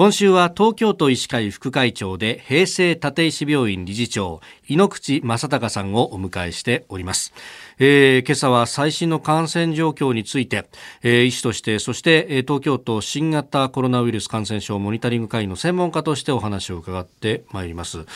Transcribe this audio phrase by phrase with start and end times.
[0.00, 7.34] 今週は東京都医師会副会長で平成立石病院理事長井ノ口正隆さんをお迎えしております、
[7.78, 10.70] えー、今朝は最新の感染状況について、
[11.02, 18.06] えー、医師としてそして東京都新型コロナウイルス感染症モニタリング会の専門家としてお話を伺ってまいります。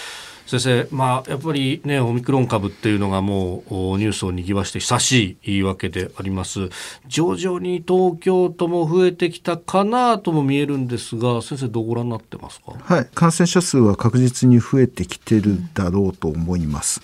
[0.47, 6.69] 先生、まあ、やっぱり、ね、オミクロン株っていうのがもうニュースをにぎわして久しいわけであります。
[7.07, 17.03] 徐々に東京都も増えてきたかなとも見えるんですが先生どうご覧になってますか、はい、感染者数は確実に増えてきてるだろうと思います、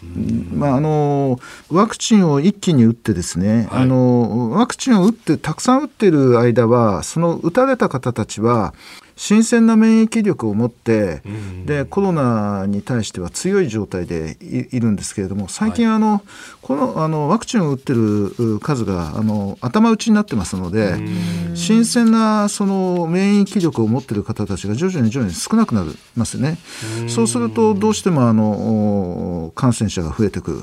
[0.52, 1.38] まあ、あの
[1.70, 8.74] ワクチンを一気に打ってですね、はい、あのワクチンを打ってたくさん打ってる間はその打たれた方たちは
[9.20, 11.20] 新鮮な免疫力を持って、
[11.66, 16.20] でコロナに対しては強い状態でいるんですけれども最近あの、はい、
[16.62, 20.96] このあのワクチンを打ってる数があの頭打ちになってますので
[21.54, 26.56] 新鮮なその免疫力を持っている方たちが徐々に徐々に少なくなりますね。
[27.06, 30.62] そうするとどうしてもあの感染者が増えてくる。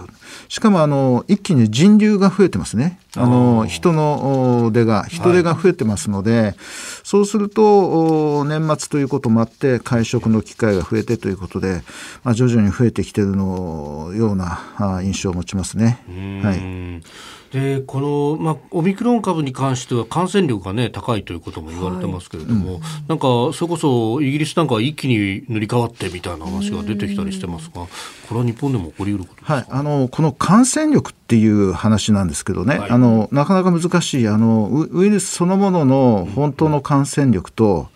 [0.50, 3.00] しかもあの一気に人流が増えてますね。
[3.16, 6.56] あの人の出が人出が増えてますので、はい、
[7.04, 11.82] そうすると年末ということもあって会食の機会が増えてということで、
[12.24, 16.00] まあ、徐々に増えてきているのような印象を持ちますね。
[16.44, 17.28] はい。
[17.52, 22.76] でこの、まあ、オミクロン株に関しては感染力が、ね、高いということも言われてますけれども、はい。
[22.76, 27.88] うん、なんかそれこそイギリスなんかは一気に塗り替わってみたいな話が出てきたりしてますがこ
[28.32, 34.30] れは日本でも起こりうることはい、あのこの感染力っていう話なんですけどね、はい、あのなかなか難しい。
[34.30, 37.90] あのウイルスそのものの本当の感染力と、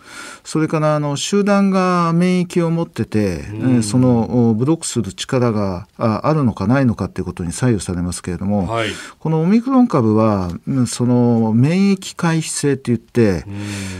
[0.44, 10.50] それからあの集団が免疫を持ってて、うん、そのブロックする力があるのかないのかということに左右されますけれども、はい、このオミクロン株は
[10.86, 13.44] その免疫回避性といって、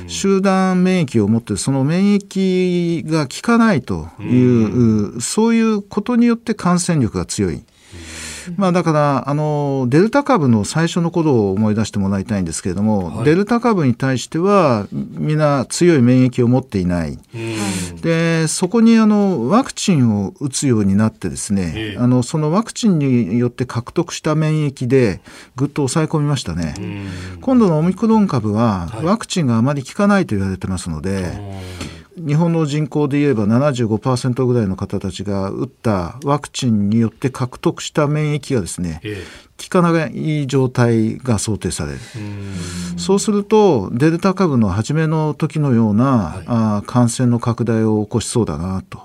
[0.03, 7.65] うん、集団免疫を持ってその免疫が効かないという、うん、そういうことによって感染力が強い。
[8.57, 17.19] まあ、だからあのデルタ株の最初の頃を思い出してもらいたいんですけれども、はい、デルタ株に対してはみんな強い免疫を持っていない、
[18.03, 25.21] でそこにあのワクチンを打つようになってですね、あのそのワクチンによって獲得した免疫で
[25.57, 26.75] ぐっと抑え込みましたね。
[27.41, 41.99] 今度のオミクロン株はワクチンがあまり効かないと言われてますので、はい日本の人口で言えば75%ぐらいの方たちが打ったワクチンによって獲得した免疫がですね、ええ、効かない状態が想定される。
[42.97, 49.01] そうするとデルタ株の初めの時のような、はい、あ感染の拡大を起こしそうだなと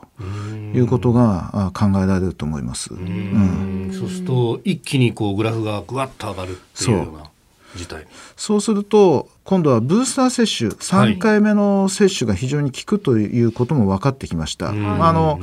[0.73, 2.93] いうことが考えられると思います。
[2.93, 7.31] うん、そうすると一気にこうグラフがぐわっと上がるっていうような。
[7.77, 8.05] 自体
[8.35, 15.39] そうすると今度はブースター接種3回目の接種が非常に効くということも分かってきました、はい、あの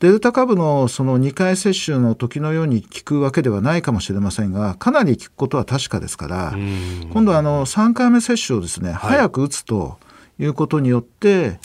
[0.00, 6.54] デルタ株のその2回接種の時のように効くわけではないかもしれませんがかなり効くことは確かですから
[7.12, 9.98] 今度はあの3回目接種をですね早く打つと
[10.38, 11.58] いうことによって、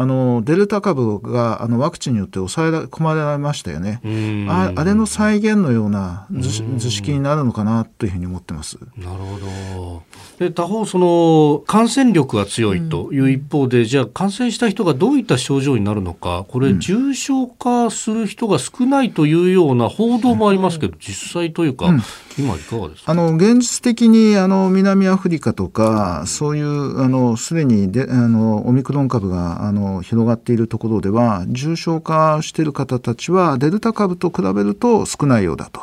[0.00, 4.00] あのデルタ株があのワクチンによって抑え込まれましたよね。
[4.48, 8.78] ああれの再現のような図式になるのかなというふうに思ってます。
[8.96, 10.02] なるほど。
[10.38, 22.02] で他方その感染力が強いという一方で、うん、じゃあ感染した人がどういった症状になるのかこれ重症化する人が少ないというような報道もありますけど、うん、実際というか、うん、
[22.38, 23.10] 今いかがですか？
[23.10, 35.82] あの現実的にあの南アフリカとかそういうあのすでにであのオミクロン株があの広がっているところでは重症化している方たちはデルタ株と比べると少ないようだと、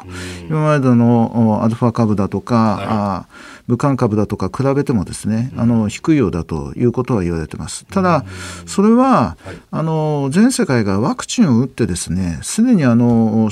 [0.50, 3.28] 今までのアルファ株だとか、は
[3.68, 7.86] い、武漢株だとか比べてもですね、あの低いようだということは言われてます。
[7.86, 8.26] ただ
[8.66, 9.38] それは、
[9.72, 13.50] あの全世界がワクチンを打ってですねすでにあの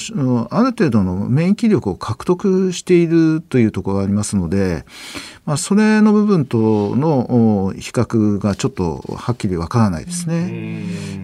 [0.49, 4.85] ある程度の免疫力を獲得しているというところがありますので
[5.45, 10.42] まあ、それの部分との比較がちょっとはっきりわからないですね。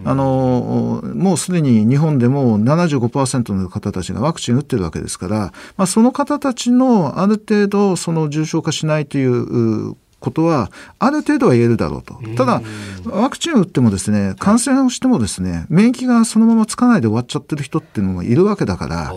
[0.04, 5.36] あのもうすでに日本でも75%の方たちがワクチン打ってるわけですから、
[5.76, 12.20] まあ、その方たちのある程度その重症化しないということはある程度は言えるだろうと。
[12.36, 12.62] ただ、
[13.06, 19.14] ワクチンを打ってもですね、感染をしてもですね、免疫がそのままつかないで終わっちゃってる人っていうのもいるわけだから、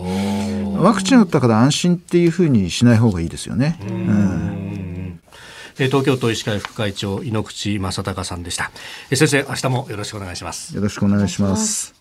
[0.78, 3.78] ワクチン打ったから安心っていうふうにしない方がいいですよね。
[3.86, 4.73] うん
[5.76, 8.70] 東京都医師会副会長井ノ口正孝さんでした。
[9.12, 10.74] 先生明日もよろしくお願いします。
[10.74, 11.93] よろしくお願いします。